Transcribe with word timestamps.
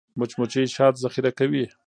مچمچۍ 0.19 0.65
شات 0.75 0.95
ذخیره 1.03 1.31
کوي 1.39 1.63